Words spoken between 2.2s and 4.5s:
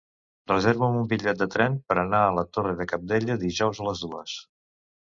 a la Torre de Cabdella dijous a les dues.